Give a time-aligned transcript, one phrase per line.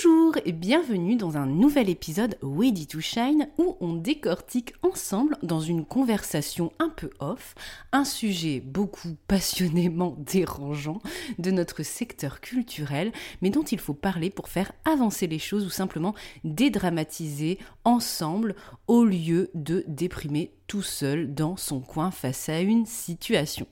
[0.00, 5.58] Bonjour et bienvenue dans un nouvel épisode Ready to Shine où on décortique ensemble dans
[5.58, 7.56] une conversation un peu off
[7.90, 11.00] un sujet beaucoup passionnément dérangeant
[11.40, 13.10] de notre secteur culturel
[13.42, 18.54] mais dont il faut parler pour faire avancer les choses ou simplement dédramatiser ensemble
[18.86, 23.66] au lieu de déprimer tout seul dans son coin face à une situation.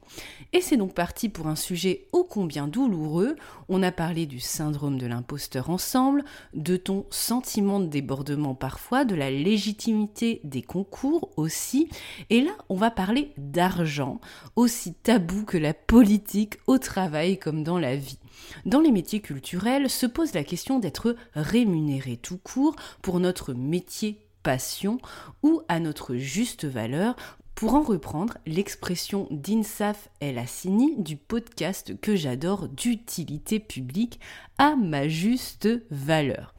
[0.53, 3.37] Et c'est donc parti pour un sujet ô combien douloureux.
[3.69, 6.16] On a parlé du syndrome de l'imposteur ensemble,
[6.55, 11.89] de ton sentiment de débordement parfois, de la légitimité des concours aussi?
[12.31, 14.21] Et là, on va parler d'argent,
[14.55, 18.19] aussi tabou que la politique au travail comme dans la vie.
[18.65, 24.27] Dans les métiers culturels se pose la question d'être rémunéré tout court pour notre métier
[24.47, 24.99] passion
[25.43, 27.17] ou à notre juste valeur
[27.57, 34.21] pour en reprendre l'expression d'Insaf El Assini du podcast que j'adore d'utilité publique
[34.59, 36.55] à ma juste valeur.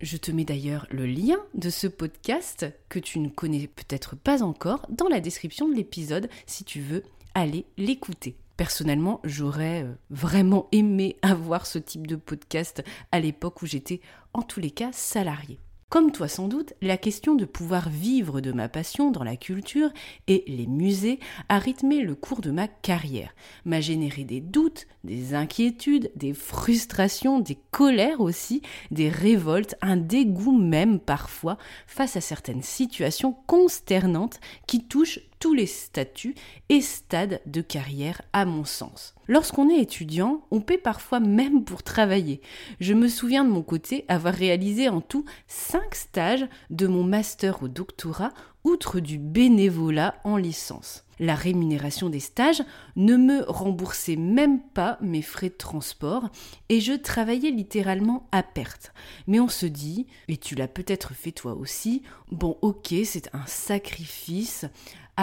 [0.00, 4.42] Je te mets d'ailleurs le lien de ce podcast que tu ne connais peut-être pas
[4.44, 7.02] encore dans la description de l'épisode si tu veux
[7.34, 8.36] aller l'écouter.
[8.56, 14.00] Personnellement, j'aurais euh, vraiment aimé avoir ce type de podcast à l'époque où j'étais
[14.32, 15.58] en tous les cas salarié.
[15.90, 19.90] Comme toi sans doute, la question de pouvoir vivre de ma passion dans la culture
[20.28, 21.18] et les musées
[21.48, 23.34] a rythmé le cours de ma carrière,
[23.64, 28.62] m'a généré des doutes, des inquiétudes, des frustrations, des colères aussi,
[28.92, 31.58] des révoltes, un dégoût même parfois
[31.88, 36.36] face à certaines situations consternantes qui touchent tous les statuts
[36.68, 39.16] et stades de carrière à mon sens.
[39.30, 42.40] Lorsqu'on est étudiant, on paie parfois même pour travailler.
[42.80, 47.62] Je me souviens de mon côté avoir réalisé en tout 5 stages de mon master
[47.62, 48.32] au doctorat,
[48.64, 51.04] outre du bénévolat en licence.
[51.20, 52.64] La rémunération des stages
[52.96, 56.28] ne me remboursait même pas mes frais de transport
[56.68, 58.92] et je travaillais littéralement à perte.
[59.28, 62.02] Mais on se dit, et tu l'as peut-être fait toi aussi,
[62.32, 64.64] bon ok c'est un sacrifice,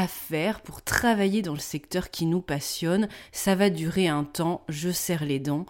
[0.05, 3.07] faire pour travailler dans le secteur qui nous passionne.
[3.31, 5.65] Ça va durer un temps, je serre les dents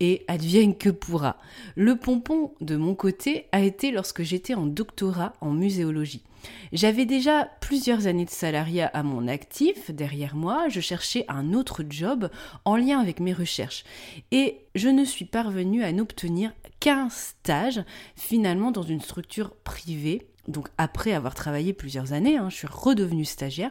[0.00, 1.36] et advienne que pourra.
[1.76, 6.24] Le pompon de mon côté a été lorsque j'étais en doctorat en muséologie.
[6.72, 11.84] J'avais déjà plusieurs années de salariat à mon actif derrière moi, je cherchais un autre
[11.88, 12.30] job
[12.64, 13.84] en lien avec mes recherches
[14.30, 17.82] et je ne suis parvenue à n'obtenir qu'un stage
[18.14, 23.24] finalement dans une structure privée donc après avoir travaillé plusieurs années, hein, je suis redevenue
[23.24, 23.70] stagiaire,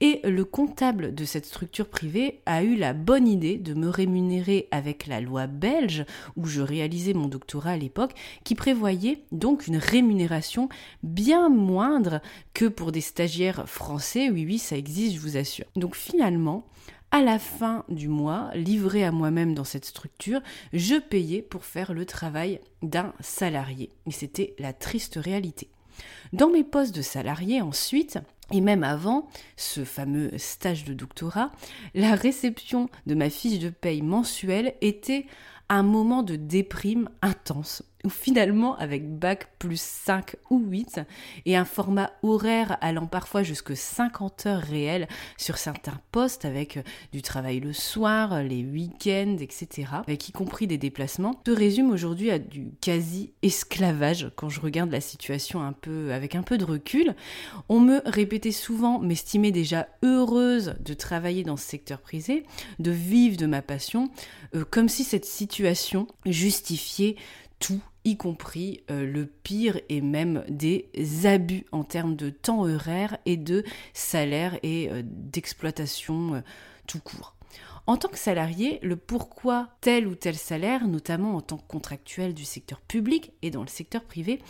[0.00, 4.68] et le comptable de cette structure privée a eu la bonne idée de me rémunérer
[4.70, 6.04] avec la loi belge,
[6.36, 8.12] où je réalisais mon doctorat à l'époque,
[8.44, 10.68] qui prévoyait donc une rémunération
[11.02, 12.20] bien moindre
[12.54, 14.30] que pour des stagiaires français.
[14.30, 15.66] Oui, oui, ça existe, je vous assure.
[15.76, 16.66] Donc finalement,
[17.10, 20.40] à la fin du mois, livré à moi-même dans cette structure,
[20.72, 23.90] je payais pour faire le travail d'un salarié.
[24.06, 25.68] Et c'était la triste réalité.
[26.32, 28.18] Dans mes postes de salarié ensuite,
[28.52, 31.50] et même avant ce fameux stage de doctorat,
[31.94, 35.26] la réception de ma fiche de paye mensuelle était
[35.68, 41.00] un moment de déprime intense ou finalement avec bac plus 5 ou 8
[41.46, 46.82] et un format horaire allant parfois jusque 50 heures réelles sur certains postes avec euh,
[47.12, 49.88] du travail le soir, les week-ends, etc.
[50.06, 54.90] avec y compris des déplacements, se résume aujourd'hui à du quasi esclavage quand je regarde
[54.90, 57.14] la situation un peu avec un peu de recul.
[57.68, 62.44] On me répétait souvent m'estimer déjà heureuse de travailler dans ce secteur prisé,
[62.78, 64.10] de vivre de ma passion,
[64.54, 67.16] euh, comme si cette situation justifiait
[67.60, 70.90] tout y compris euh, le pire et même des
[71.24, 73.62] abus en termes de temps horaire et de
[73.92, 76.40] salaire et euh, d'exploitation euh,
[76.86, 77.36] tout court.
[77.86, 82.34] En tant que salarié, le pourquoi tel ou tel salaire, notamment en tant que contractuel
[82.34, 84.40] du secteur public et dans le secteur privé,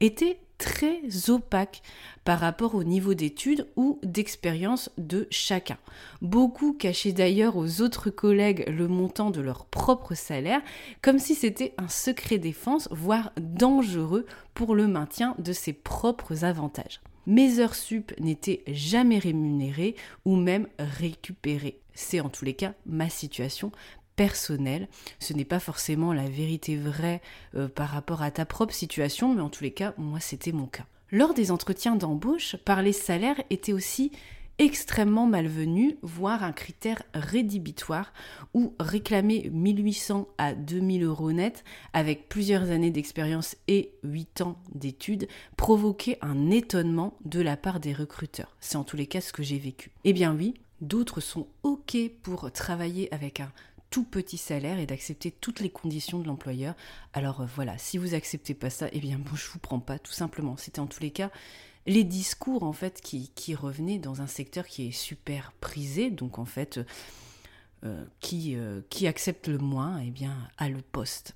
[0.00, 1.82] était très opaque
[2.24, 5.78] par rapport au niveau d'études ou d'expérience de chacun.
[6.20, 10.60] Beaucoup cachaient d'ailleurs aux autres collègues le montant de leur propre salaire,
[11.00, 17.00] comme si c'était un secret défense, voire dangereux pour le maintien de ses propres avantages.
[17.26, 19.96] Mes heures sup n'étaient jamais rémunérées
[20.26, 21.80] ou même récupérées.
[21.94, 23.72] C'est en tous les cas ma situation
[24.20, 24.86] personnelle.
[25.18, 27.22] Ce n'est pas forcément la vérité vraie
[27.54, 30.66] euh, par rapport à ta propre situation, mais en tous les cas, moi, c'était mon
[30.66, 30.84] cas.
[31.10, 34.12] Lors des entretiens d'embauche, parler salaire était aussi
[34.58, 38.12] extrêmement malvenu, voire un critère rédhibitoire,
[38.52, 41.64] ou réclamer 1800 à 2000 euros net
[41.94, 47.94] avec plusieurs années d'expérience et 8 ans d'études provoquait un étonnement de la part des
[47.94, 48.54] recruteurs.
[48.60, 49.92] C'est en tous les cas ce que j'ai vécu.
[50.04, 53.52] Eh bien oui, d'autres sont OK pour travailler avec un
[53.90, 56.74] tout petit salaire et d'accepter toutes les conditions de l'employeur.
[57.12, 59.98] Alors euh, voilà, si vous acceptez pas ça, eh bien bon, je vous prends pas,
[59.98, 60.56] tout simplement.
[60.56, 61.30] C'était en tous les cas
[61.86, 66.44] les discours en fait qui, revenaient dans un secteur qui est super prisé, donc en
[66.44, 66.80] fait
[67.84, 71.34] euh, qui, euh, qui accepte le moins, eh bien a le poste.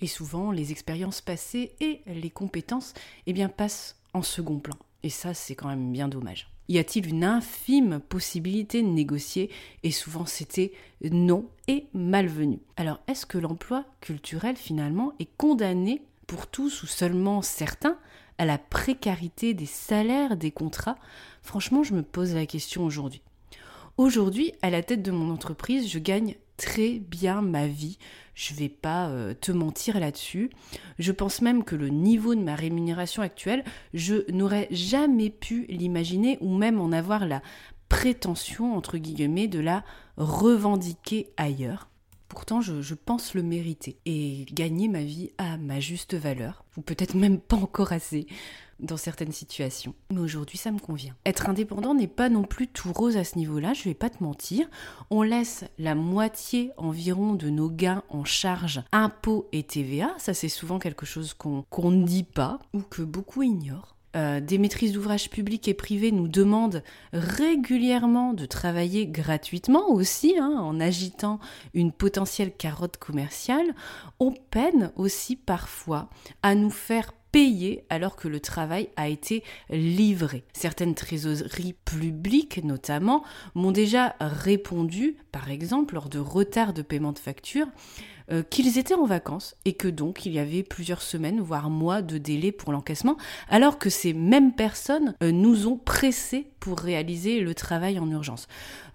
[0.00, 2.92] Et souvent, les expériences passées et les compétences,
[3.26, 4.76] eh bien passent en second plan.
[5.02, 6.50] Et ça, c'est quand même bien dommage.
[6.68, 9.50] Y a-t-il une infime possibilité de négocier?
[9.82, 10.72] Et souvent c'était
[11.10, 12.58] non et malvenu.
[12.76, 17.98] Alors est-ce que l'emploi culturel finalement est condamné pour tous ou seulement certains
[18.38, 20.98] à la précarité des salaires, des contrats?
[21.42, 23.22] Franchement, je me pose la question aujourd'hui.
[23.96, 27.98] Aujourd'hui, à la tête de mon entreprise, je gagne très bien ma vie.
[28.36, 30.50] Je vais pas euh, te mentir là-dessus.
[30.98, 36.36] Je pense même que le niveau de ma rémunération actuelle, je n'aurais jamais pu l'imaginer
[36.42, 37.40] ou même en avoir la
[37.88, 39.84] prétention, entre guillemets, de la
[40.18, 41.88] revendiquer ailleurs.
[42.28, 46.82] Pourtant, je, je, pense le mériter et gagner ma vie à ma juste valeur, ou
[46.82, 48.26] peut-être même pas encore assez
[48.80, 49.94] dans certaines situations.
[50.12, 51.14] Mais aujourd'hui, ça me convient.
[51.24, 54.22] Être indépendant n'est pas non plus tout rose à ce niveau-là, je vais pas te
[54.22, 54.68] mentir.
[55.10, 60.14] On laisse la moitié environ de nos gains en charge impôts et TVA.
[60.18, 63.96] Ça, c'est souvent quelque chose qu'on ne dit pas ou que beaucoup ignorent.
[64.16, 66.82] Euh, des maîtrises d'ouvrage publics et privés nous demandent
[67.12, 71.38] régulièrement de travailler gratuitement aussi, hein, en agitant
[71.74, 73.74] une potentielle carotte commerciale,
[74.18, 76.08] on peine aussi parfois
[76.42, 80.44] à nous faire payer alors que le travail a été livré.
[80.54, 83.24] Certaines trésoreries publiques notamment
[83.54, 87.66] m'ont déjà répondu, par exemple lors de retard de paiement de facture,
[88.32, 92.00] euh, qu'ils étaient en vacances et que donc il y avait plusieurs semaines, voire mois
[92.00, 93.18] de délai pour l'encaissement,
[93.50, 98.48] alors que ces mêmes personnes euh, nous ont pressés pour réaliser le travail en urgence.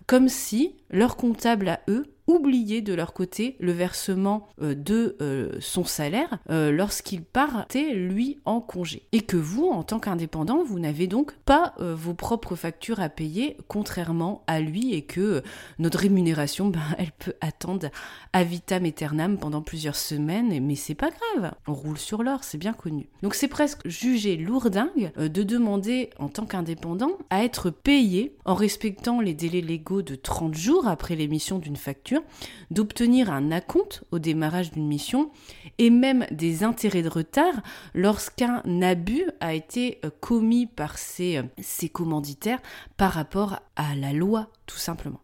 [0.08, 5.52] Comme si leur comptable à eux oublier de leur côté le versement euh, de euh,
[5.60, 9.04] son salaire euh, lorsqu'il partait lui en congé.
[9.12, 13.58] Et que vous, en tant qu'indépendant, vous n'avez donc pas vos propres factures à payer,
[13.68, 15.44] contrairement à lui, et que
[15.80, 17.90] notre rémunération, ben, elle peut attendre
[18.34, 22.58] à vitam aeternam pendant plusieurs semaines, mais c'est pas grave, on roule sur l'or, c'est
[22.58, 23.10] bien connu.
[23.24, 29.20] Donc c'est presque jugé lourdingue de demander en tant qu'indépendant à être payé en respectant
[29.22, 32.22] les délais légaux de 30 jours après l'émission d'une facture
[32.70, 35.32] d'obtenir un acompte au démarrage d'une mission
[35.78, 37.62] et même des intérêts de retard
[37.94, 42.60] lorsqu'un abus a été euh, commis par ses, euh, commanditaires
[42.98, 45.20] par rapport à la loi, tout simplement.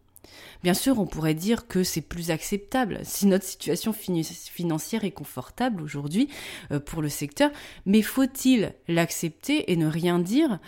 [0.62, 5.82] Bien sûr, on pourrait dire que c'est plus acceptable si notre situation financière est confortable
[5.82, 6.28] aujourd'hui
[6.70, 7.50] euh, pour le secteur,
[7.86, 10.58] mais faut-il l'accepter et ne rien dire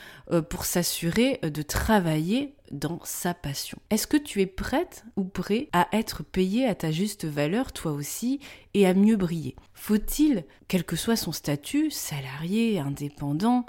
[0.48, 3.78] pour s'assurer de travailler dans sa passion.
[3.90, 7.92] Est-ce que tu es prête ou prêt à être payé à ta juste valeur toi
[7.92, 8.40] aussi
[8.74, 9.56] et à mieux briller?
[9.74, 13.66] Faut-il, quel que soit son statut, salarié, indépendant,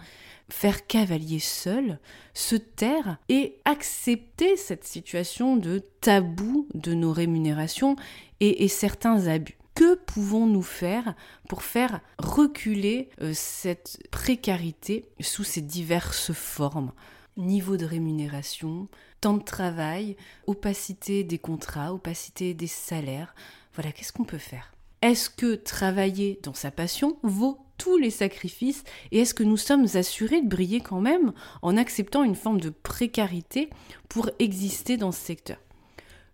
[0.49, 1.99] faire cavalier seul,
[2.33, 7.95] se taire et accepter cette situation de tabou de nos rémunérations
[8.39, 9.57] et, certains abus?
[9.73, 11.15] Que pouvons-nous faire
[11.47, 16.91] pour faire reculer euh, cette précarité sous ses diverses formes?
[17.37, 18.87] Niveau de rémunération,
[19.19, 20.15] temps de travail,
[20.47, 23.35] opacité des contrats, opacité des salaires.
[23.73, 24.73] Voilà, qu'est-ce qu'on peut faire?
[25.01, 28.83] Est-ce que travailler dans sa passion vaut tous les sacrifices?
[29.11, 32.69] Et est-ce que nous sommes assurés de briller quand même en acceptant une forme de
[32.69, 33.69] précarité
[34.09, 35.57] pour exister dans ce secteur?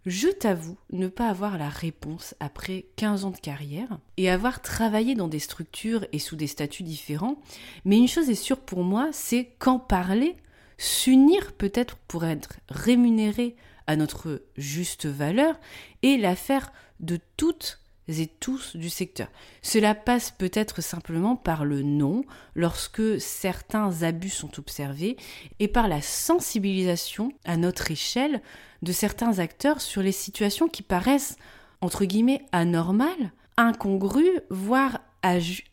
[0.05, 5.15] Je t'avoue ne pas avoir la réponse après 15 ans de carrière et avoir travaillé
[5.15, 7.35] dans des structures et sous des statuts différents,
[7.83, 10.37] mais une chose est sûre pour moi, c'est qu'en parler
[10.77, 13.55] s'unir peut-être pour être rémunéré
[13.87, 15.59] à notre juste valeur
[16.01, 19.27] et la faire de toutes et tous du secteur.
[19.61, 22.23] Cela passe peut-être simplement par le non
[22.55, 25.17] lorsque certains abus sont observés
[25.59, 28.41] et par la sensibilisation à notre échelle
[28.81, 31.35] de certains acteurs sur les situations qui paraissent
[31.81, 34.99] entre guillemets anormales, incongrues, voire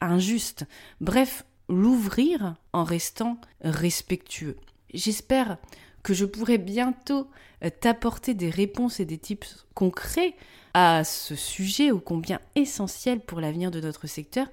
[0.00, 0.64] injustes.
[1.00, 4.56] Bref, l'ouvrir en restant respectueux.
[4.95, 5.59] J'espère
[6.03, 7.29] que je pourrai bientôt
[7.65, 10.35] euh, t'apporter des réponses et des tips concrets
[10.73, 14.47] à ce sujet ô combien essentiel pour l'avenir de notre secteur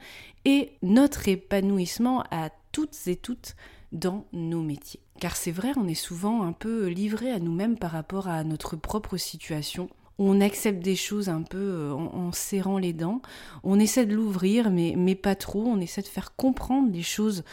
[0.46, 3.56] et notre épanouissement à toutes et toutes
[3.92, 5.02] dans nos métiers.
[5.20, 8.76] Car c'est vrai, on est souvent un peu livré à nous-mêmes par rapport à notre
[8.76, 9.90] propre situation.
[10.18, 13.22] On accepte des choses un peu euh, en, serrant les dents.
[13.64, 15.66] On essaie de l'ouvrir, mais, mais pas trop.
[15.66, 17.44] On essaie de faire comprendre les choses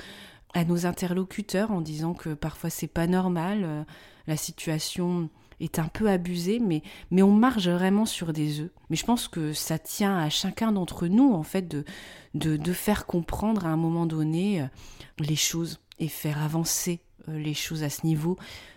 [0.55, 3.85] à nos interlocuteurs en disant que parfois c'est pas normal, euh,
[4.27, 5.29] la situation
[5.61, 6.83] est un peu abusée, mais,
[7.23, 8.71] on marche vraiment sur des œufs.
[8.91, 11.85] Mais je pense que ça tient à chacun d'entre nous, en fait, de,
[12.35, 14.67] de, de, faire comprendre à un moment donné euh,
[15.19, 18.37] les choses et faire avancer euh, les choses à ce niveau